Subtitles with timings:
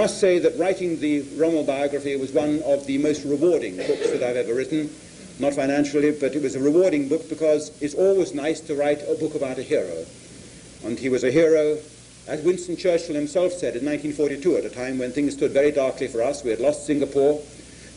[0.00, 4.10] I must say that writing the Rommel biography was one of the most rewarding books
[4.10, 4.88] that I've ever written.
[5.38, 9.14] Not financially, but it was a rewarding book because it's always nice to write a
[9.16, 10.06] book about a hero.
[10.84, 11.76] And he was a hero,
[12.26, 16.08] as Winston Churchill himself said in 1942, at a time when things stood very darkly
[16.08, 16.42] for us.
[16.42, 17.38] We had lost Singapore.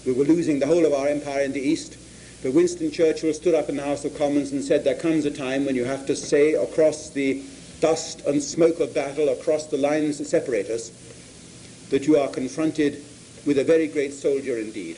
[0.05, 1.95] We were losing the whole of our empire in the East.
[2.43, 5.31] But Winston Churchill stood up in the House of Commons and said, There comes a
[5.31, 7.41] time when you have to say across the
[7.79, 10.91] dust and smoke of battle, across the lines that separate us,
[11.93, 13.03] that you are confronted
[13.45, 14.97] with a very great soldier indeed.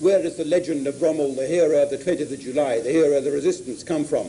[0.00, 3.18] Where does the legend of Rommel, the hero of the 20th of July, the hero
[3.18, 4.24] of the resistance, come from?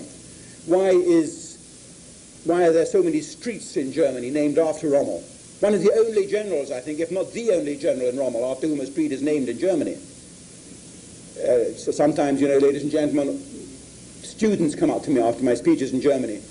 [0.66, 5.24] Why, is, why are there so many streets in Germany named after Rommel?
[5.62, 8.68] One of the only generals, I think, if not the only general in Rommel, after
[8.68, 9.96] whom a street is named in Germany.
[9.96, 13.40] Uh, so sometimes, you know, ladies and gentlemen,
[14.22, 16.42] students come up to me after my speeches in Germany,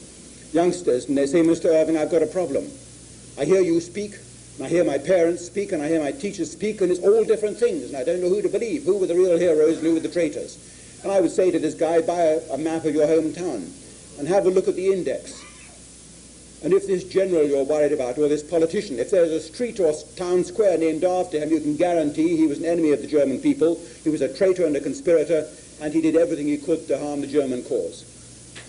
[0.54, 1.66] youngsters, and they say, Mr.
[1.66, 2.66] Irving, I've got a problem.
[3.36, 4.14] I hear you speak,
[4.56, 7.24] and I hear my parents speak, and I hear my teachers speak, and it's all
[7.24, 9.86] different things, and I don't know who to believe, who were the real heroes and
[9.86, 10.58] who were the traitors.
[11.02, 13.68] And I would say to this guy, buy a, a map of your hometown
[14.18, 15.42] and have a look at the index.
[16.62, 19.92] And if this general you're worried about, or this politician, if there's a street or
[20.16, 23.40] town square named after him, you can guarantee he was an enemy of the German
[23.40, 25.46] people, he was a traitor and a conspirator,
[25.82, 28.10] and he did everything he could to harm the German cause.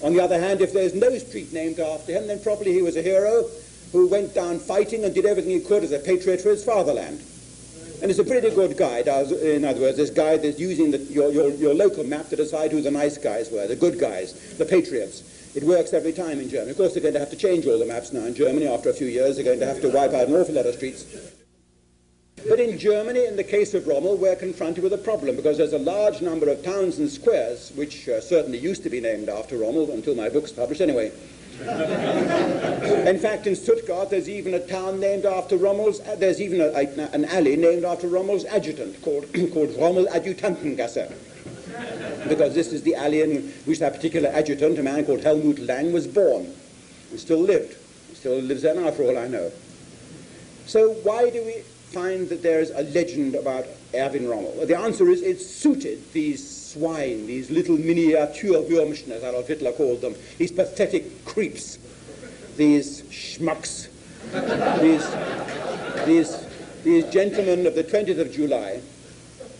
[0.03, 2.97] On the other hand, if there's no street named after him, then probably he was
[2.97, 3.45] a hero
[3.95, 7.23] who went down fighting and did everything he could as a patriot for his fatherland.
[8.01, 9.07] And it's a pretty good guide.
[9.07, 12.73] In other words, this guide that's using the, your, your, your local map to decide
[12.73, 15.23] who the nice guys were, the good guys, the patriots.
[15.55, 16.71] It works every time in Germany.
[16.71, 18.89] Of course, they're going to have to change all the maps now in Germany after
[18.89, 19.37] a few years.
[19.37, 21.05] They're going to have to wipe out an awful lot of streets.
[22.49, 25.71] But in Germany, in the case of Rommel, we're confronted with a problem because there's
[25.71, 29.57] a large number of towns and squares which uh, certainly used to be named after
[29.57, 31.13] Rommel until my book's published anyway.
[31.61, 36.65] In fact, in Stuttgart, there's even a town named after Rommel's, uh, there's even a,
[36.65, 41.13] a, an alley named after Rommel's adjutant called, called Rommel Adjutantengasse
[42.27, 45.93] because this is the alley in which that particular adjutant, a man called Helmut Lang,
[45.93, 46.51] was born
[47.11, 47.75] and still lived.
[48.09, 49.51] He still lives there now, for all I know.
[50.65, 51.61] So why do we
[51.91, 53.65] find that there is a legend about
[53.99, 54.65] Erwin Rommel?
[54.65, 60.01] The answer is it suited these swine, these little miniature Miniaturwürmchen, as Adolf Hitler called
[60.01, 61.77] them, these pathetic creeps,
[62.57, 63.87] these schmucks,
[64.81, 66.45] these, these,
[66.83, 68.81] these gentlemen of the 20th of July,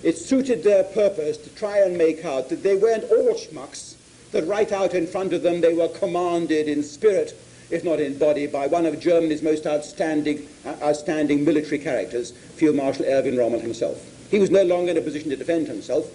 [0.04, 3.96] it suited their purpose to try and make out that they weren't all schmucks,
[4.32, 7.34] that right out in front of them they were commanded in spirit,
[7.70, 13.06] if not in body, by one of Germany's most outstanding, outstanding military characters, Field Marshal
[13.06, 14.15] Erwin Rommel himself.
[14.36, 16.12] He was no longer in a position to defend himself.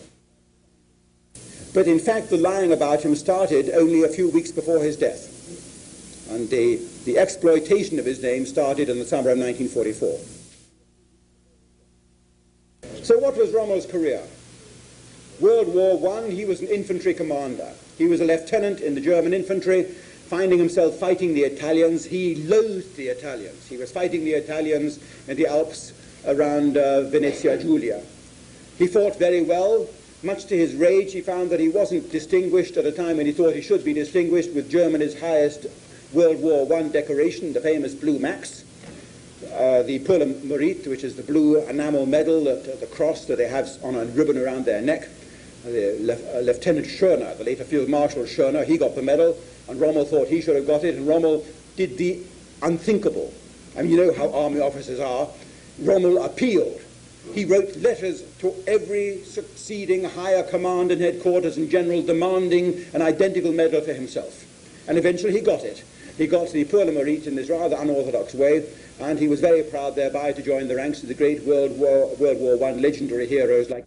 [1.72, 6.28] But in fact, the lying about him started only a few weeks before his death.
[6.30, 10.18] And the, the exploitation of his name started in the summer of 1944.
[13.02, 14.20] So what was Rommel's career?
[15.40, 17.72] World War I, he was an infantry commander.
[17.96, 22.04] He was a lieutenant in the German infantry, finding himself fighting the Italians.
[22.04, 23.66] He loathed the Italians.
[23.66, 25.94] He was fighting the Italians in the Alps
[26.26, 28.02] around uh, Venezia Giulia.
[28.78, 29.88] He fought very well.
[30.22, 33.32] Much to his rage, he found that he wasn't distinguished at a time when he
[33.32, 35.66] thought he should be distinguished with Germany's highest
[36.12, 38.64] World War I decoration, the famous Blue Max
[39.52, 43.24] uh, the Pour le Mérite, which is the blue enamel medal, that, uh, the cross
[43.26, 45.08] that they have on a ribbon around their neck.
[45.64, 49.36] Uh, uh, Lieutenant Schörner, the later Field Marshal Schörner, he got the medal,
[49.68, 51.44] and Rommel thought he should have got it, and Rommel
[51.76, 52.20] did the
[52.62, 53.32] unthinkable.
[53.76, 55.28] I mean, you know how army officers are.
[55.80, 56.80] Rommel appealed.
[57.34, 63.52] He wrote letters to every succeeding higher command and headquarters and general demanding an identical
[63.52, 64.44] medal for himself.
[64.88, 65.84] And eventually he got it.
[66.16, 68.66] He got the Pour le Mérite in this rather unorthodox way,
[68.98, 72.14] and he was very proud thereby to join the ranks of the great World War,
[72.16, 73.86] World War I legendary heroes like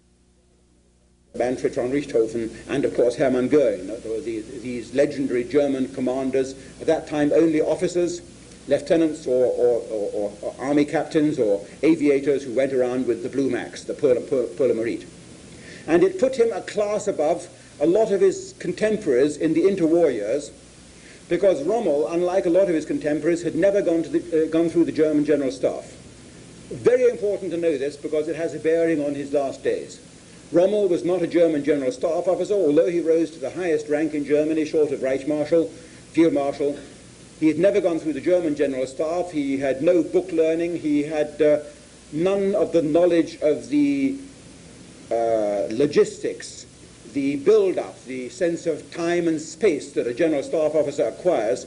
[1.36, 3.88] Manfred von Richthofen and, of course, Hermann Goering.
[4.24, 8.22] These, these legendary German commanders, at that time only officers,
[8.68, 13.50] lieutenants or, or, or, or, army captains or aviators who went around with the Blue
[13.50, 14.98] Max, the Pour le
[15.88, 17.50] And it put him a class above
[17.81, 20.51] a lot of his contemporaries in the interwar years,
[21.30, 24.86] because Rommel, unlike a lot of his contemporaries, had never gone, the, uh, gone through
[24.86, 25.92] the German General Staff.
[26.69, 30.00] Very important to know this because it has a bearing on his last days.
[30.51, 34.13] Rommel was not a German General Staff officer, although he rose to the highest rank
[34.13, 35.68] in Germany, short of Reich Marshal,
[36.12, 36.77] Field Marshal.
[37.40, 39.32] He had never gone through the German General Staff.
[39.32, 40.78] He had no book learning.
[40.78, 41.60] He had uh,
[42.12, 44.18] none of the knowledge of the
[45.12, 46.66] uh, logistics
[47.14, 51.66] the build-up, the sense of time and space that a general staff officer acquires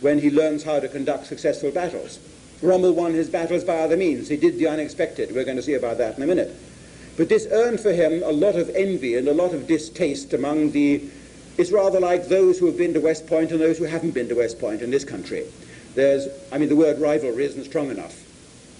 [0.00, 2.18] when he learns how to conduct successful battles.
[2.62, 4.28] Rommel won his battles by other means.
[4.28, 5.34] He did the unexpected.
[5.34, 6.54] We're going to see about that in a minute.
[7.16, 10.72] But this earned for him a lot of envy and a lot of distaste among
[10.72, 11.02] the.
[11.58, 14.28] It's rather like those who have been to West Point and those who haven't been
[14.28, 15.44] to West Point in this country.
[15.94, 18.22] There's, I mean, the word rivalry isn't strong enough.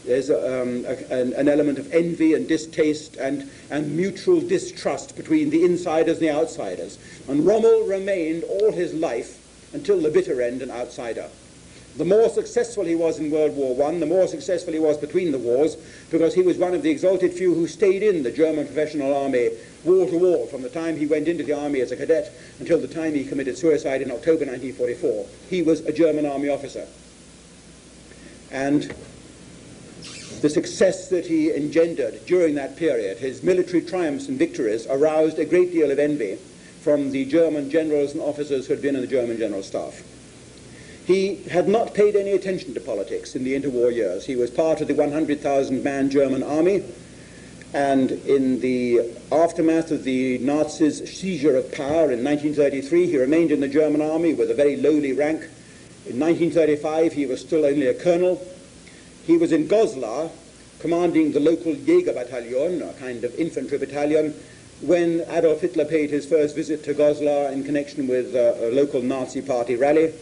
[0.05, 5.51] There's um, a, an, an, element of envy and distaste and, and mutual distrust between
[5.51, 6.99] the insiders and the outsiders.
[7.29, 9.43] And Rommel remained all his life,
[9.73, 11.29] until the bitter end, an outsider.
[11.97, 15.33] The more successful he was in World War I, the more successful he was between
[15.33, 15.77] the wars,
[16.11, 19.49] because he was one of the exalted few who stayed in the German professional army
[19.87, 22.79] wall to wall from the time he went into the army as a cadet until
[22.79, 25.27] the time he committed suicide in October 1944.
[25.49, 26.87] He was a German army officer.
[28.51, 28.95] And
[30.43, 35.45] the success that he engendered during that period, his military triumphs and victories, aroused a
[35.45, 36.37] great deal of envy
[36.83, 40.03] from the German generals and officers who had been in the German general staff.
[41.07, 44.27] He had not paid any attention to politics in the interwar years.
[44.27, 46.83] He was part of the 100,000 man German army,
[47.77, 53.61] and in the aftermath of the Nazis' seizure of power in 1933, he remained in
[53.61, 55.43] the German army with a very lowly rank.
[56.07, 58.43] In 1935, he was still only a colonel,
[59.27, 60.31] he was in Goslar,
[60.79, 64.33] commanding the local Jäger battalion, a kind of infantry battalion,
[64.81, 69.03] when Adolf Hitler paid his first visit to Goslar in connection with uh, a local
[69.03, 70.15] Nazi party rally.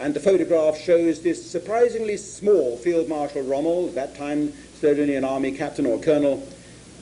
[0.00, 5.14] And the photograph shows this surprisingly small Field Marshal Rommel, at that time still only
[5.14, 6.44] an army captain or colonel,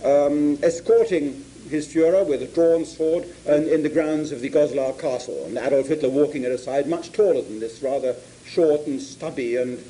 [0.04, 4.98] um, escorting his Fuhrer with a drawn sword and in the grounds of the Goslar
[5.00, 8.14] castle, and Adolf Hitler walking at his side, much taller than this rather
[8.44, 9.82] short and stubby and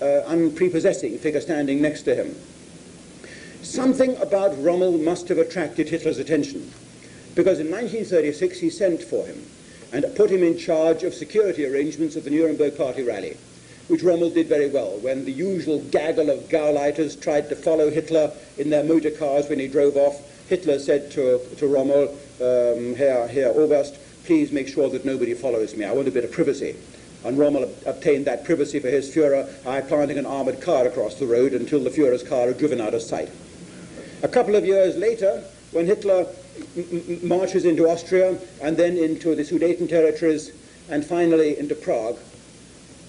[0.00, 2.34] uh, unprepossessing figure standing next to him.
[3.62, 6.72] Something about Rommel must have attracted Hitler's attention,
[7.36, 9.46] because in 1936 he sent for him
[9.92, 13.36] and put him in charge of security arrangements at the Nuremberg Party rally,
[13.92, 14.96] which Rommel did very well.
[15.02, 19.58] When the usual gaggle of Gauleiters tried to follow Hitler in their motor cars when
[19.58, 22.08] he drove off, Hitler said to, to Rommel,
[22.40, 25.84] um, Herr, Oberst, please make sure that nobody follows me.
[25.84, 26.74] I want a bit of privacy
[27.22, 31.26] and Rommel obtained that privacy for his Fuhrer by planting an armoured car across the
[31.26, 33.28] road until the Fuhrer's car had driven out of sight.
[34.22, 36.26] A couple of years later, when Hitler
[37.22, 40.50] marches into Austria and then into the Sudeten territories
[40.88, 42.16] and finally into Prague,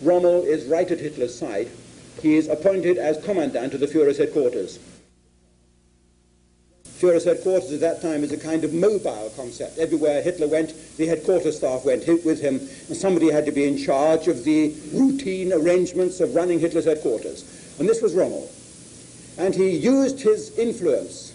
[0.04, 1.70] Rommel is right at Hitler's side.
[2.22, 4.80] He is appointed as commandant of the Fuhrer's headquarters.
[6.86, 9.78] Führer's headquarters at that time is a kind of mobile concept.
[9.78, 13.78] Everywhere Hitler went, the headquarters staff went with him, and somebody had to be in
[13.78, 17.44] charge of the routine arrangements of running Hitler's headquarters.
[17.78, 18.50] And this was Rommel.
[19.38, 21.33] And he used his influence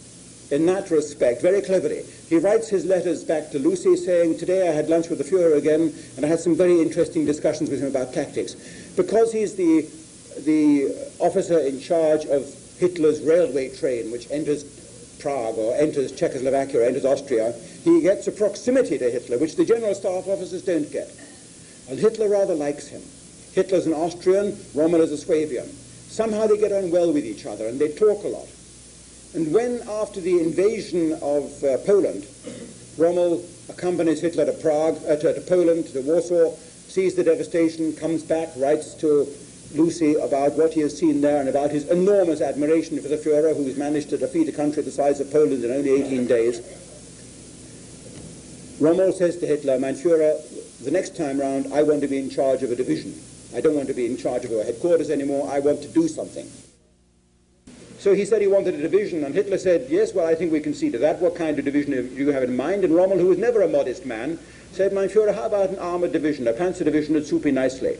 [0.51, 2.03] in that respect very cleverly.
[2.29, 5.57] He writes his letters back to Lucy saying, Today I had lunch with the Fuhrer
[5.57, 8.55] again, and I had some very interesting discussions with him about tactics.
[8.97, 9.89] Because he's the,
[10.45, 12.47] the officer in charge of
[12.79, 14.65] Hitler's railway train, which enters
[15.19, 17.53] Prague or enters Czechoslovakia or enters Austria,
[17.85, 21.11] he gets a proximity to Hitler, which the general staff officers don't get.
[21.91, 23.03] And Hitler rather likes him.
[23.53, 25.69] Hitler's an Austrian, Rommel is a Swabian.
[26.09, 28.47] Somehow they get on well with each other and they talk a lot.
[29.35, 32.27] And when, after the invasion of uh, Poland,
[32.97, 36.55] Rommel accompanies Hitler to Prague, uh, to, to Poland, to Warsaw,
[36.89, 39.29] sees the devastation, comes back, writes to
[39.75, 43.55] Lucy about what he has seen there and about his enormous admiration for the Fuhrer
[43.55, 46.61] who has managed to defeat a country the size of Poland in only 18 days.
[48.81, 50.41] Rommel says to Hitler, Mein Fuhrer,
[50.83, 53.15] the next time round I want to be in charge of a division.
[53.55, 55.51] I don't want to be in charge of your headquarters anymore.
[55.51, 56.49] I want to do something.
[57.99, 60.61] So he said he wanted a division, and Hitler said, yes, well, I think we
[60.61, 61.19] can see to that.
[61.19, 62.85] What kind of division do you have in mind?
[62.85, 64.39] And Rommel, who was never a modest man,
[64.73, 67.99] said, Mein Fuhrer, how about an armored division, a panzer division would suit me nicely.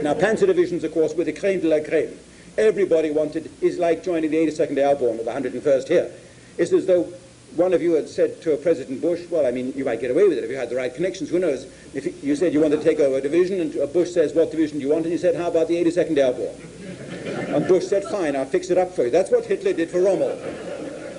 [0.00, 2.18] Now, Panzer divisions, of course, were the creme de la creme.
[2.56, 6.10] Everybody wanted, is like joining the 82nd Airborne or the 101st here.
[6.56, 7.12] It's as though
[7.56, 10.26] one of you had said to President Bush, well, I mean, you might get away
[10.26, 11.66] with it if you had the right connections, who knows?
[11.92, 14.78] If you said you wanted to take over a division, and Bush says, what division
[14.78, 15.04] do you want?
[15.04, 16.81] And you said, how about the 82nd Airborne?
[17.26, 19.10] And Bush said, fine, I'll fix it up for you.
[19.10, 20.38] That's what Hitler did for Rommel.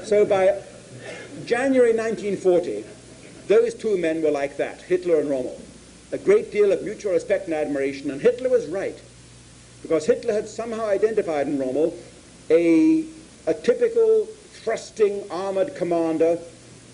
[0.03, 0.61] So by
[1.45, 2.85] January 1940,
[3.47, 5.59] those two men were like that, Hitler and Rommel
[6.13, 8.97] a great deal of mutual respect and admiration, and Hitler was right,
[9.81, 11.97] because Hitler had somehow identified in Rommel
[12.51, 13.03] a,
[13.47, 14.27] a typical
[14.63, 16.37] thrusting armored commander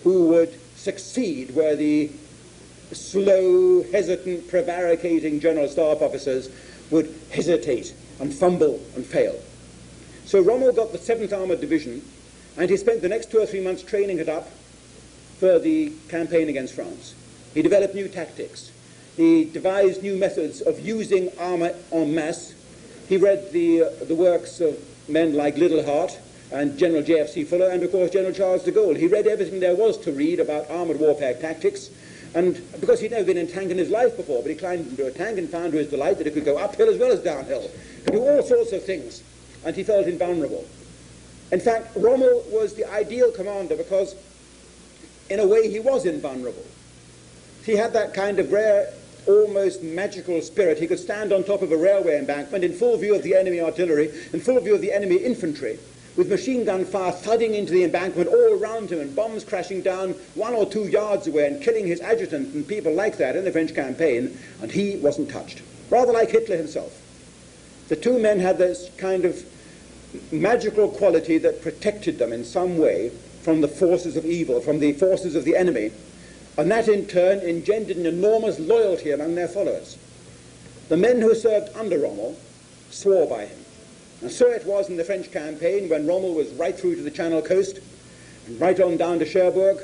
[0.02, 2.10] who would succeed where the
[2.92, 6.48] slow, hesitant, prevaricating general staff officers
[6.90, 9.40] would hesitate and fumble and fail.
[10.26, 12.02] So Rommel got the 7th Armored Division,
[12.56, 14.48] and he spent the next two or three months training it up
[15.38, 17.14] for the campaign against France.
[17.54, 18.70] He developed new tactics.
[19.16, 22.54] He devised new methods of using armor en masse.
[23.08, 26.18] He read the, uh, the works of men like Liddell Hart
[26.52, 27.44] and General J.F.C.
[27.44, 28.96] Fuller and, of course, General Charles de Gaulle.
[28.96, 31.90] He read everything there was to read about armored warfare tactics,
[32.34, 35.06] and because he'd never been in tank in his life before, but he climbed into
[35.06, 37.20] a tank and found to his delight that it could go uphill as well as
[37.20, 37.70] downhill,
[38.04, 39.22] could do all sorts of things,
[39.64, 40.64] and he felt invulnerable.
[41.50, 44.14] In fact, Rommel was the ideal commander because,
[45.28, 46.64] in a way, he was invulnerable.
[47.64, 48.92] He had that kind of rare,
[49.26, 50.78] almost magical spirit.
[50.78, 53.60] He could stand on top of a railway embankment in full view of the enemy
[53.60, 55.78] artillery, in full view of the enemy infantry,
[56.20, 60.10] with machine gun fire thudding into the embankment all around him and bombs crashing down
[60.34, 63.50] one or two yards away and killing his adjutant and people like that in the
[63.50, 65.62] French campaign, and he wasn't touched.
[65.88, 67.00] Rather like Hitler himself.
[67.88, 69.42] The two men had this kind of
[70.30, 74.92] magical quality that protected them in some way from the forces of evil, from the
[74.92, 75.90] forces of the enemy,
[76.58, 79.96] and that in turn engendered an enormous loyalty among their followers.
[80.90, 82.36] The men who served under Rommel
[82.90, 83.59] swore by him.
[84.22, 87.10] And so it was in the French campaign when Rommel was right through to the
[87.10, 87.78] Channel coast
[88.46, 89.78] and right on down to Cherbourg.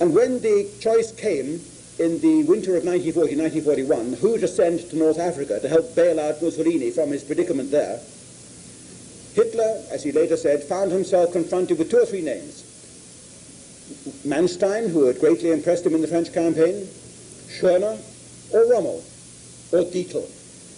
[0.00, 1.60] And when the choice came
[1.98, 6.42] in the winter of 1940-1941 who to send to North Africa to help bail out
[6.42, 8.00] Mussolini from his predicament there,
[9.34, 12.62] Hitler, as he later said, found himself confronted with two or three names.
[14.24, 16.86] Manstein, who had greatly impressed him in the French campaign,
[17.48, 17.98] Schörner,
[18.52, 19.02] or Rommel,
[19.72, 20.30] or Dietl,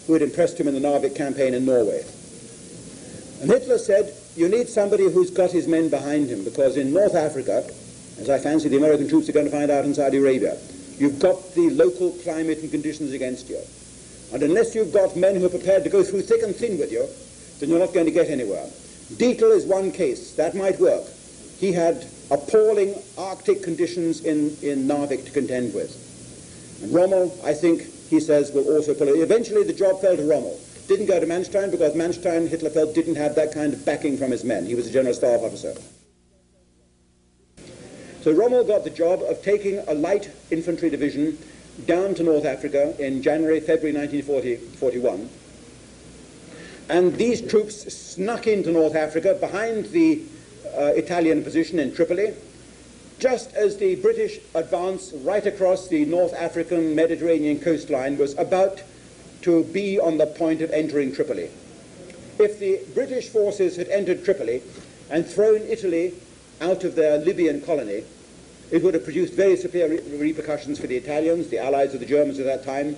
[0.06, 2.04] who had impressed him in the Narvik campaign in Norway.
[3.40, 7.14] And Hitler said, you need somebody who's got his men behind him, because in North
[7.14, 7.64] Africa,
[8.18, 10.56] as I fancy the American troops are going to find out in Saudi Arabia,
[10.98, 13.60] you've got the local climate and conditions against you.
[14.32, 16.90] And unless you've got men who are prepared to go through thick and thin with
[16.90, 17.06] you,
[17.60, 18.66] then you're not going to get anywhere.
[19.14, 20.32] Dietl is one case.
[20.32, 21.04] That might work.
[21.58, 25.94] He had appalling Arctic conditions in, in Narvik to contend with.
[26.82, 29.00] And Rommel, I think, he says, will also it.
[29.00, 30.58] Eventually, the job fell to Rommel.
[30.88, 34.30] Didn't go to Manstein because Manstein, Hitler felt, didn't have that kind of backing from
[34.30, 34.66] his men.
[34.66, 35.74] He was a general staff officer.
[38.22, 41.38] So Rommel got the job of taking a light infantry division
[41.86, 45.28] down to North Africa in January, February 1941
[46.88, 50.22] and these troops snuck into North Africa behind the
[50.76, 52.34] uh, Italian position in Tripoli,
[53.18, 58.82] just as the British advance right across the North African Mediterranean coastline was about
[59.42, 61.50] to be on the point of entering Tripoli.
[62.38, 64.62] If the British forces had entered Tripoli
[65.08, 66.14] and thrown Italy
[66.60, 68.04] out of their Libyan colony,
[68.70, 72.06] it would have produced very severe re repercussions for the Italians, the allies of the
[72.06, 72.96] Germans at that time.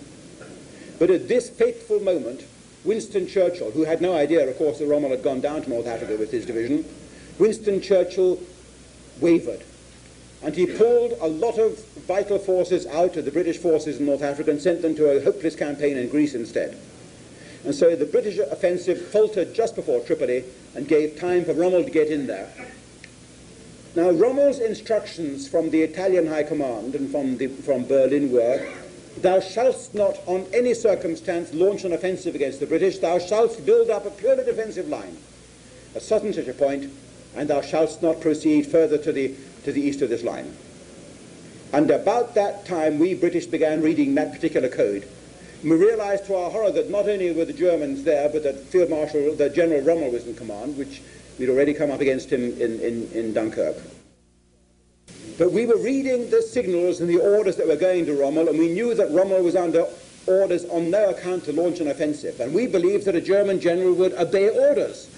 [0.99, 2.45] But at this fateful moment,
[2.85, 5.87] Winston Churchill, who had no idea, of course, that Rommel had gone down to North
[5.87, 6.85] Africa with his division,
[7.39, 8.41] Winston Churchill
[9.21, 9.63] wavered.
[10.43, 14.23] And he pulled a lot of vital forces out of the British forces in North
[14.23, 16.79] Africa and sent them to a hopeless campaign in Greece instead.
[17.65, 21.91] And so the British offensive faltered just before Tripoli and gave time for Rommel to
[21.91, 22.49] get in there.
[23.97, 28.65] Now, Rommel's instructions from the Italian High Command and from, the, from Berlin were
[29.23, 32.99] Thou shalt not on any circumstance launch an offensive against the British.
[32.99, 35.17] Thou shalt build up a purely defensive line
[35.97, 36.93] at and such a point,
[37.35, 39.35] and thou shalt not proceed further to the,
[39.69, 40.57] to the east of this line.
[41.75, 45.07] And about that time, we British began reading that particular code.
[45.63, 48.89] we realized to our horror that not only were the Germans there, but that Field
[48.89, 51.03] Marshal, that General Rommel was in command, which
[51.39, 53.77] we'd already come up against him in, in, in Dunkirk.
[55.37, 58.59] But we were reading the signals and the orders that were going to Rommel, and
[58.59, 59.85] we knew that Rommel was under
[60.27, 62.41] orders on no account to launch an offensive.
[62.41, 65.11] And we believed that a German general would obey orders.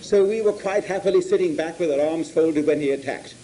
[0.00, 3.34] So we were quite happily sitting back with our arms folded when he attacked.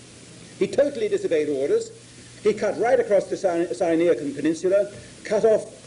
[0.59, 1.91] He totally disobeyed orders.
[2.43, 4.93] He cut right across the Cyrenaican Peninsula,
[5.25, 5.85] cut off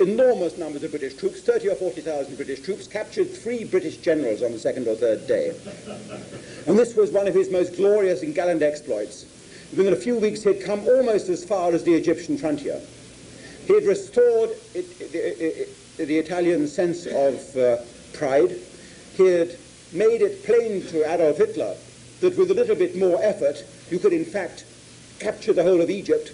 [0.00, 4.52] enormous numbers of British troops, 30 or 40,000 British troops, captured three British generals on
[4.52, 5.56] the second or third day.
[6.66, 9.24] And this was one of his most glorious and gallant exploits.
[9.76, 12.80] Within a few weeks, he had come almost as far as the Egyptian frontier.
[13.66, 17.78] He had restored it, it, it, the Italian sense of uh,
[18.12, 18.54] pride.
[19.16, 19.56] He had
[19.92, 21.74] made it plain to Adolf Hitler
[22.20, 24.64] that with a little bit more effort, you could in fact
[25.18, 26.32] capture the whole of Egypt,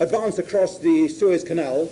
[0.00, 1.90] advance across the Suez Canal,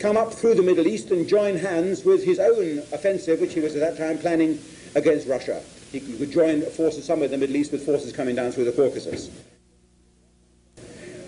[0.00, 3.60] come up through the Middle East and join hands with his own offensive, which he
[3.60, 4.60] was at that time planning
[4.94, 5.62] against Russia.
[5.92, 8.72] He could join forces somewhere in the Middle East with forces coming down through the
[8.72, 9.30] Caucasus.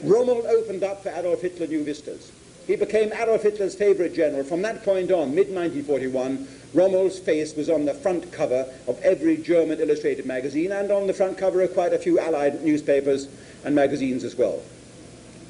[0.03, 2.33] Rommel opened up for Adolf Hitler new vistas.
[2.71, 4.45] He became Adolf Hitler's favorite general.
[4.45, 9.81] From that point on, mid-1941, Rommel's face was on the front cover of every German
[9.81, 13.27] illustrated magazine and on the front cover of quite a few Allied newspapers
[13.65, 14.63] and magazines as well.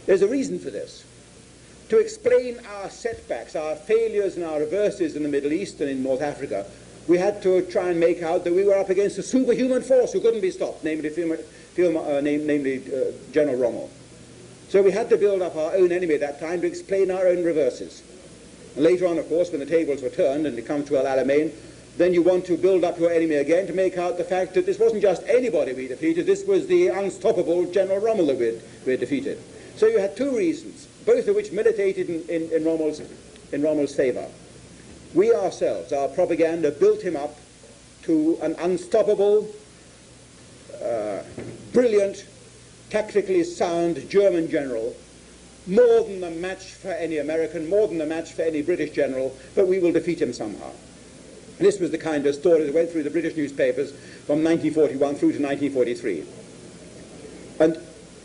[0.07, 1.05] There's a reason for this.
[1.91, 6.03] to explain our setbacks, our failures and our reverses in the Middle East and in
[6.03, 6.65] North Africa,
[7.07, 10.15] we had to try and make out that we were up against a superhuman force
[10.15, 13.91] who couldn't be stopped, namely, uh, namely uh, General Rommel.
[14.71, 17.27] So we had to build up our own enemy at that time to explain our
[17.27, 18.03] own reverses.
[18.77, 21.05] And later on, of course, when the tables were turned and it comes to El
[21.05, 21.53] Alamein,
[21.99, 24.65] then you want to build up your enemy again to make out the fact that
[24.65, 28.97] this wasn't just anybody we defeated, this was the unstoppable General Rommel that we we
[28.97, 29.43] defeated.
[29.77, 33.01] So you had two reasons both of which militated in, in, in Rommel's,
[33.53, 34.27] in Rommel's favor.
[35.15, 37.37] We ourselves, our propaganda, built him up
[38.03, 39.49] to an unstoppable,
[40.83, 41.23] uh,
[41.73, 42.25] brilliant,
[42.91, 44.95] tactically sound German general,
[45.67, 49.37] more than a match for any American, more than a match for any British general,
[49.55, 50.71] but we will defeat him somehow.
[51.59, 53.93] And this was the kind of story that went through the British newspapers
[54.27, 56.25] from 1941 through to 1943.
[57.61, 57.77] And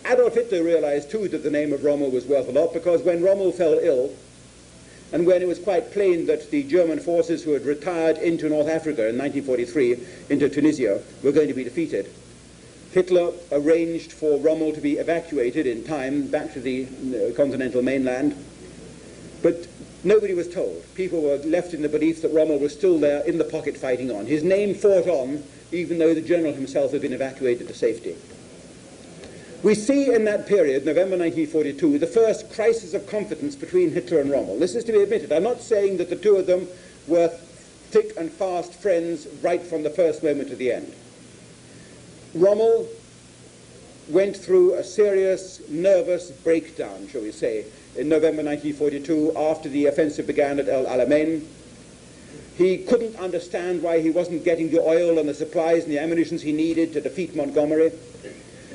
[0.06, 3.22] Adolf Hitler realized too that the name of Rommel was worth a lot because when
[3.22, 4.16] Rommel fell ill,
[5.12, 8.68] and when it was quite plain that the German forces who had retired into North
[8.68, 9.98] Africa in 1943,
[10.30, 12.10] into Tunisia, were going to be defeated,
[12.96, 18.34] Hitler arranged for Rommel to be evacuated in time back to the uh, continental mainland.
[19.44, 19.68] But
[20.06, 20.82] nobody was told.
[20.96, 24.12] People were left in the belief that Rommel was still there in the pocket fighting
[24.12, 24.28] on.
[24.28, 28.16] His name fought on, even though the general himself had been evacuated to safety.
[29.62, 34.32] We see in that period, November 1942, the first crisis of confidence between Hitler and
[34.32, 34.58] Rommel.
[34.58, 35.34] This is to be admitted.
[35.34, 36.66] I'm not saying that the two of them
[37.08, 40.96] were thick and fast friends right from the first moment to the end.
[42.36, 42.90] Rommel
[44.08, 47.66] went through a serious nervous breakdown, shall we say,
[47.96, 51.44] in November 1942 after the offensive began at El Alamein.
[52.58, 56.38] He couldn't understand why he wasn't getting the oil and the supplies and the ammunition
[56.38, 57.92] he needed to defeat Montgomery.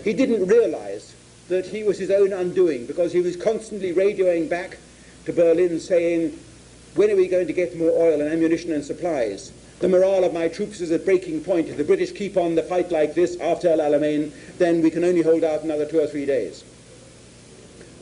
[0.04, 1.14] He didn't realize
[1.48, 4.78] that he was his own undoing because he was constantly radioing back
[5.24, 6.38] to Berlin saying,
[6.94, 9.52] when are we going to get more oil and ammunition and supplies?
[9.80, 11.68] The morale of my troops is at breaking point.
[11.68, 15.04] If the British keep on the fight like this after El Alamein, then we can
[15.04, 16.64] only hold out another two or three days.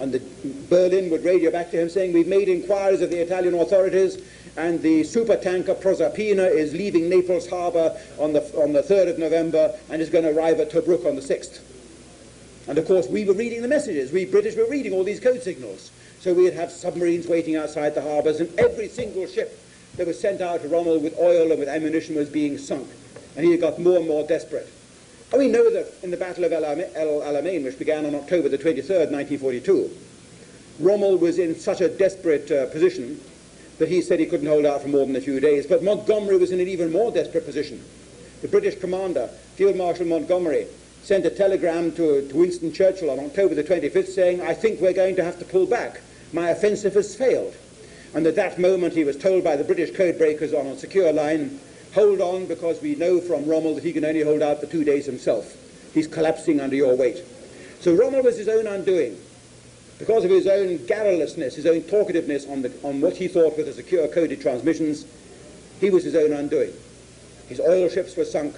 [0.01, 0.21] And the,
[0.69, 4.21] Berlin would radio back to him saying, we've made inquiries of the Italian authorities
[4.57, 9.73] and the supertanker Proserpina is leaving Naples harbor on the, on the 3rd of November
[9.88, 11.61] and is going to arrive at Tobruk on the 6th.
[12.67, 14.11] And of course, we were reading the messages.
[14.11, 15.93] We British were reading all these code signals.
[16.19, 19.57] So we'd have submarines waiting outside the harbours, and every single ship
[19.99, 22.89] that was sent out to Rommel with oil and with ammunition was being sunk.
[23.37, 24.69] And he got more and more desperate.
[25.31, 28.57] And we know that in the Battle of El Alamein, which began on October the
[28.57, 29.91] 23rd, 1942,
[30.79, 33.21] Rommel was in such a desperate uh, position
[33.79, 35.67] that he said he couldn't hold out for more than a few days.
[35.67, 37.83] But Montgomery was in an even more desperate position.
[38.41, 40.67] The British commander, Field Marshal Montgomery,
[41.03, 44.93] sent a telegram to, to Winston Churchill on October the 25th saying, I think we're
[44.93, 46.01] going to have to pull back.
[46.33, 47.55] My offensive has failed.
[48.14, 51.12] And at that moment he was told by the British code breakers on a secure
[51.12, 51.61] line,
[51.94, 54.85] hold on because we know from Rommel that he can only hold out for two
[54.85, 55.57] days himself.
[55.94, 57.23] He's collapsing under your weight.
[57.81, 59.18] So Rommel was his own undoing.
[59.99, 63.64] Because of his own garrulousness, his own talkativeness on, the, on what he thought were
[63.64, 65.07] the secure coded transmissions,
[65.81, 66.73] he was his own undoing.
[67.49, 68.55] His oil ships were sunk,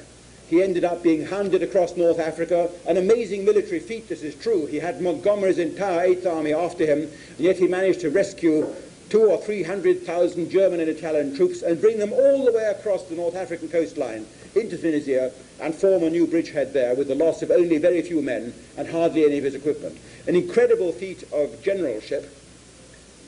[0.50, 2.68] he ended up being hounded across North Africa.
[2.84, 4.66] An amazing military feat, this is true.
[4.66, 8.66] He had Montgomery's entire Eighth Army after him, and yet he managed to rescue
[9.10, 12.64] two or three hundred thousand German and Italian troops and bring them all the way
[12.64, 17.14] across the North African coastline into Tunisia and form a new bridgehead there with the
[17.14, 19.98] loss of only very few men and hardly any of his equipment.
[20.26, 22.32] An incredible feat of generalship,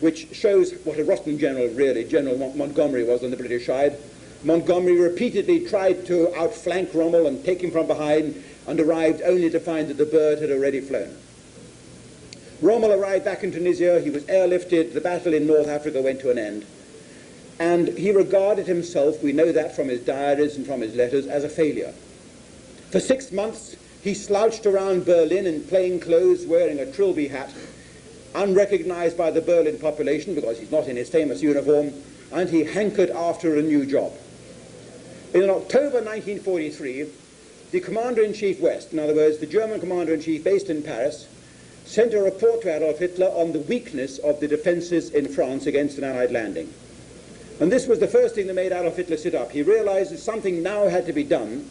[0.00, 3.98] which shows what a rotten general, really, General Montgomery was on the British side.
[4.44, 9.60] Montgomery repeatedly tried to outflank Rommel and take him from behind and arrived only to
[9.60, 11.16] find that the bird had already flown.
[12.62, 16.30] Rommel arrived back in Tunisia, he was airlifted, the battle in North Africa went to
[16.30, 16.64] an end.
[17.58, 21.42] And he regarded himself, we know that from his diaries and from his letters, as
[21.42, 21.92] a failure.
[22.90, 27.52] For six months, he slouched around Berlin in plain clothes, wearing a trilby hat,
[28.34, 31.92] unrecognized by the Berlin population because he's not in his famous uniform,
[32.30, 34.12] and he hankered after a new job.
[35.34, 37.06] In October 1943,
[37.72, 41.26] the Commander-in-Chief West, in other words, the German Commander-in-Chief based in Paris,
[41.84, 45.98] sent a report to Adolf Hitler on the weakness of the defenses in France against
[45.98, 46.72] an Allied landing.
[47.60, 49.52] And this was the first thing that made Adolf Hitler sit up.
[49.52, 51.68] He realized that something now had to be done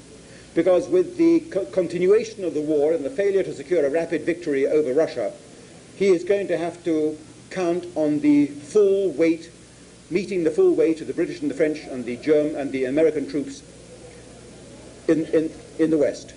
[0.53, 4.23] because with the co continuation of the war and the failure to secure a rapid
[4.23, 5.33] victory over Russia,
[5.95, 7.17] he is going to have to
[7.49, 9.49] count on the full weight
[10.11, 12.85] meeting the full weight of the British and the French and the German and the
[12.85, 13.63] American troops
[15.07, 16.33] in, in, in the West.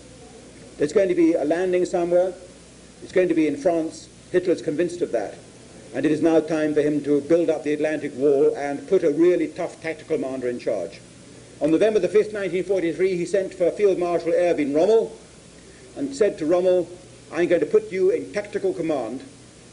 [0.79, 2.33] There's going to be a landing somewhere.
[3.03, 4.09] It's going to be in France.
[4.33, 5.35] Hitler's convinced of that.
[5.95, 9.05] and it is now time for him to build up the Atlantic Wall and put
[9.05, 11.01] a really tough tactical commander in charge.
[11.61, 15.17] On November the 5th, 1943, he sent for Field Marshal Erwin Rommel
[15.97, 16.89] and said to Rommel,
[17.33, 19.23] I'm going to put you in tactical command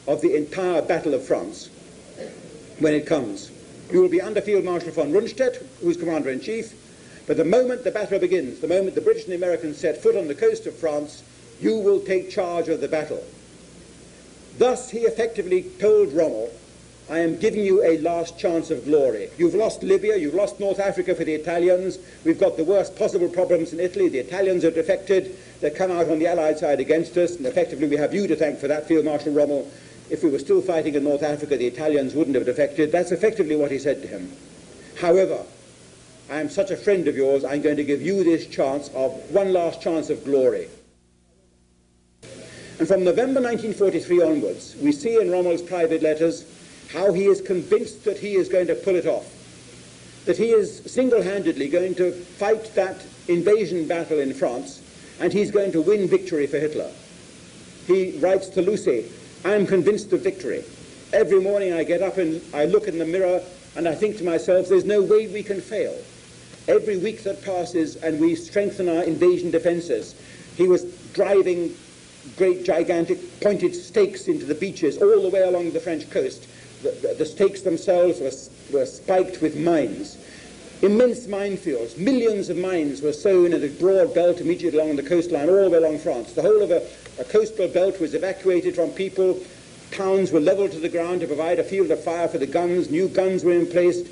[0.07, 1.71] of the entire Battle of France
[2.77, 3.51] when it comes.
[3.91, 7.91] You will be under Field Marshal von Rundstedt, who is Commander-in-Chief, but the moment the
[7.91, 10.75] battle begins, the moment the British and the Americans set foot on the coast of
[10.75, 11.23] France,
[11.61, 13.23] you will take charge of the battle.
[14.57, 16.51] Thus he effectively told Rommel,
[17.09, 19.29] I am giving you a last chance of glory.
[19.37, 23.27] You've lost Libya, you've lost North Africa for the Italians, we've got the worst possible
[23.27, 27.17] problems in Italy, the Italians have defected, they come out on the Allied side against
[27.17, 29.69] us, and effectively we have you to thank for that, Field Marshal Rommel.
[30.09, 32.91] If we were still fighting in North Africa, the Italians wouldn't have defected.
[32.91, 34.31] That's effectively what he said to him.
[34.99, 35.43] However,
[36.29, 39.11] I am such a friend of yours, I'm going to give you this chance of
[39.31, 40.67] one last chance of glory.
[42.81, 46.47] And from November 1943 onwards, we see in Rommel's private letters
[46.91, 49.31] how he is convinced that he is going to pull it off,
[50.25, 54.81] that he is single-handedly going to fight that invasion battle in France,
[55.19, 56.89] and he's going to win victory for Hitler.
[57.85, 59.05] He writes to Lucy,
[59.45, 60.63] I am convinced of victory.
[61.13, 63.43] Every morning I get up and I look in the mirror
[63.75, 65.95] and I think to myself, there's no way we can fail.
[66.67, 70.15] Every week that passes and we strengthen our invasion defenses.
[70.57, 71.75] He was driving
[72.37, 76.47] great gigantic pointed stakes into the beaches all the way along the French coast.
[76.83, 80.17] The, the, the stakes themselves were, were spiked with mines.
[80.81, 85.47] Immense minefields, millions of mines were sown in a broad belt immediately along the coastline,
[85.47, 86.33] all the way along France.
[86.33, 86.81] The whole of a,
[87.19, 89.39] a coastal belt was evacuated from people.
[89.91, 92.89] Towns were leveled to the ground to provide a field of fire for the guns.
[92.89, 94.09] New guns were in place.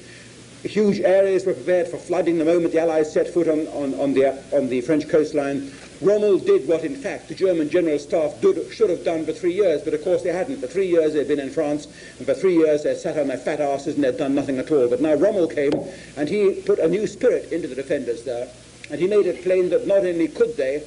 [0.63, 4.13] Huge areas were prepared for flooding the moment the Allies set foot on, on, on,
[4.13, 5.71] the, on the French coastline.
[6.01, 9.53] Rommel did what, in fact, the German General Staff did, should have done for three
[9.53, 10.61] years, but of course they hadn't.
[10.61, 13.37] For three years they'd been in France, and for three years they'd sat on their
[13.37, 14.87] fat asses and they'd done nothing at all.
[14.87, 15.73] But now Rommel came,
[16.15, 18.47] and he put a new spirit into the defenders there,
[18.89, 20.83] and he made it plain that not only could they,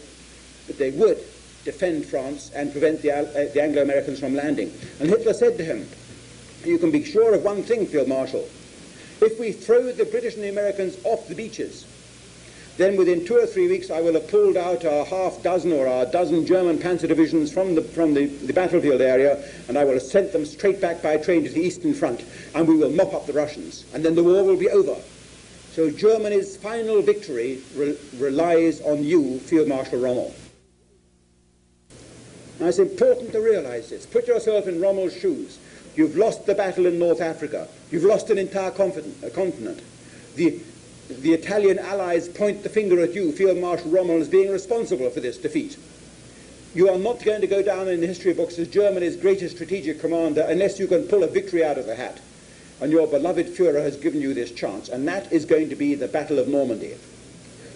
[0.67, 1.19] but they would
[1.65, 4.73] defend France and prevent the, uh, the Anglo-Americans from landing.
[4.99, 5.87] And Hitler said to him,
[6.65, 8.49] you can be sure of one thing, Field Marshal,
[9.21, 11.87] if we throw the British and the Americans off the beaches,
[12.77, 15.87] then within two or three weeks I will have pulled out a half dozen or
[15.87, 19.95] a dozen German panzer divisions from the, from the, the battlefield area and I will
[19.95, 23.13] have sent them straight back by train to the Eastern Front and we will mop
[23.15, 24.97] up the Russians and then the war will be over.
[25.73, 30.35] So Germany's final victory re relies on you, Field Marshal Rommel.
[32.61, 34.07] Now it's important to realize this.
[34.07, 35.59] Put yourself in Rommel's shoes.
[35.97, 37.69] You've lost the battle in North Africa.
[37.91, 39.83] You've lost an entire uh, continent.
[40.37, 40.61] The,
[41.09, 45.21] the Italian allies point the finger at you, Field Marshal Rommel, as being responsible for
[45.21, 45.77] this defeat.
[46.75, 50.01] You are not going to go down in the history books as Germany's greatest strategic
[50.01, 52.21] commander unless you can pull a victory out of the hat.
[52.81, 55.95] And your beloved Fuhrer has given you this chance, and that is going to be
[55.95, 56.97] the Battle of Normandy.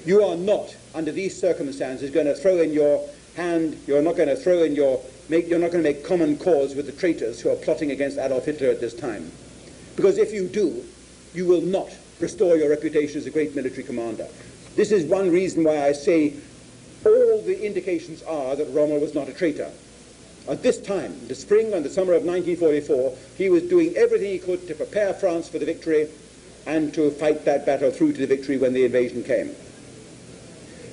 [0.07, 4.29] You are not, under these circumstances, going to throw in your hand, you're not going
[4.29, 7.41] to throw in your make, you're not going to make common cause with the traitors
[7.41, 9.31] who are plotting against Adolf Hitler at this time.
[9.95, 10.85] Because if you do,
[11.35, 14.27] you will not restore your reputation as a great military commander.
[14.75, 16.35] This is one reason why I say
[17.05, 19.71] all the indications are that Rommel was not a traitor.
[20.49, 24.39] At this time, the spring and the summer of 1944, he was doing everything he
[24.39, 26.09] could to prepare France for the victory
[26.67, 29.55] and to fight that battle through to the victory when the invasion came.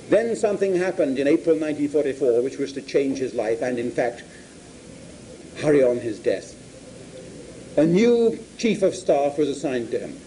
[0.08, 4.22] Then something happened in April 1944 which was to change his life and, in fact,
[5.60, 6.60] hurry on his death.
[7.76, 10.20] A new chief of staff was assigned to him.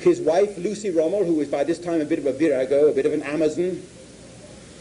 [0.00, 2.92] His wife, Lucy Rommel, who was by this time a bit of a virago, a
[2.92, 3.82] bit of an Amazon,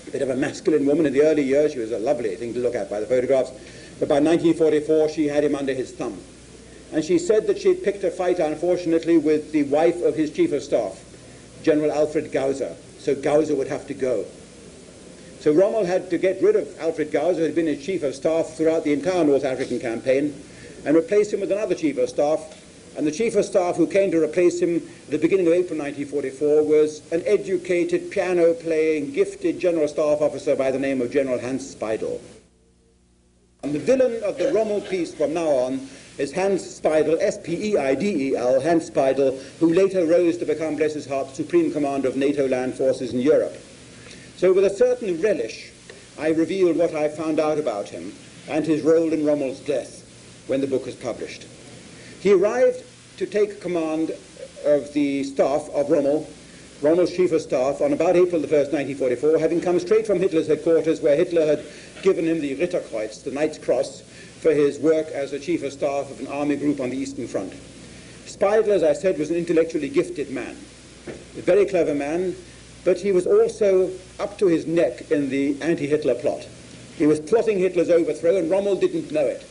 [0.08, 2.54] a bit of a masculine woman in the early years, she was a lovely thing
[2.54, 3.52] to look at by the photographs,
[4.00, 6.22] but by 1944 she had him under his thumb.
[6.92, 10.32] And she said that she had picked a fight, unfortunately, with the wife of his
[10.32, 11.04] chief of staff,
[11.64, 14.26] General Alfred Gause, so Gause would have to go.
[15.40, 18.16] So Rommel had to get rid of Alfred Gause, who had been his chief of
[18.16, 20.40] staff throughout the entire North African campaign,
[20.86, 22.62] and replace him with another chief of staff.
[22.98, 25.78] And the chief of staff who came to replace him at the beginning of April
[25.78, 31.76] 1944 was an educated, piano-playing, gifted general staff officer by the name of General Hans
[31.76, 32.22] Speidel.
[33.64, 38.90] And the villain of the Rommel piece from now on is Hans Speidel, S-P-E-I-D-E-L, Hans
[38.90, 43.14] Speidel, who later rose to become, bless his heart, Supreme Commander of NATO land forces
[43.14, 43.58] in Europe.
[44.38, 45.72] So with a certain relish,
[46.18, 48.14] I revealed what I found out about him
[48.48, 50.04] and his role in Rommel's death
[50.48, 51.46] when the book was published.
[52.26, 52.84] He arrived
[53.18, 54.10] to take command
[54.66, 56.28] of the staff of Rommel
[56.82, 60.48] Rommel's chief of staff, on about April the 1st, 1944, having come straight from Hitler's
[60.48, 61.64] headquarters where Hitler had
[62.02, 64.02] given him the Ritterkreuz, the Knight's Cross,
[64.42, 67.28] for his work as the chief of staff of an army group on the Eastern
[67.28, 67.54] Front.
[68.26, 70.58] Speidel, as I said, was an intellectually gifted man,
[71.08, 72.36] a very clever man,
[72.84, 76.48] but he was also up to his neck in the anti-Hitler plot.
[76.98, 79.46] He was plotting Hitler's overthrow, and Rommel didn't know it.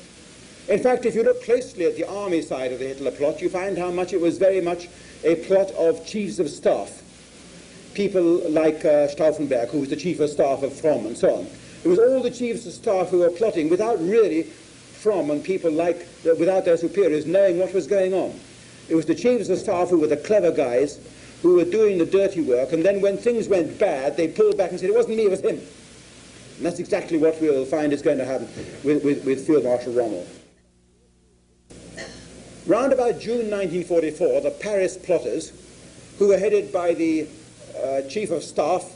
[0.68, 3.50] In fact, if you look closely at the army side of the Hitler plot, you
[3.50, 4.88] find how much it was very much
[5.22, 7.02] a plot of chiefs of staff.
[7.92, 11.46] People like uh, Stauffenberg, who was the chief of staff of Fromm, and so on.
[11.84, 15.70] It was all the chiefs of staff who were plotting without really Fromm and people
[15.70, 18.32] like, without their superiors knowing what was going on.
[18.88, 20.98] It was the chiefs of staff who were the clever guys
[21.42, 24.70] who were doing the dirty work, and then when things went bad, they pulled back
[24.70, 25.60] and said, it wasn't me, it was him.
[26.56, 28.48] And that's exactly what we'll find is going to happen
[28.82, 30.26] with, with, with Field Marshal Rommel.
[32.66, 35.52] Round about June 1944, the Paris plotters,
[36.18, 37.28] who were headed by the
[37.76, 38.90] uh, chief of staff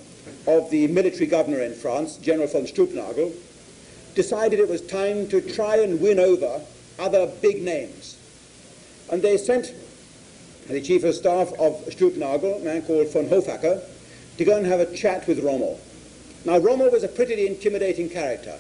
[0.46, 3.31] of the military governor in France, General von Stülpnagel,
[4.14, 6.62] decided it was time to try and win over
[6.98, 8.16] other big names.
[9.12, 9.74] And they sent
[10.66, 13.83] the chief of staff of Stülpnagel, a man called von Hofacker,
[14.38, 15.78] to go and have a chat with Rommel.
[16.46, 18.59] Now, Rommel was a pretty intimidating character.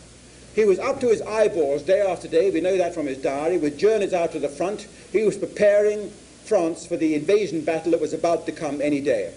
[0.58, 3.58] He was up to his eyeballs day after day, we know that from his diary,
[3.58, 4.88] with journeys out to the front.
[5.12, 6.10] He was preparing
[6.46, 9.32] France for the invasion battle that was about to come any day.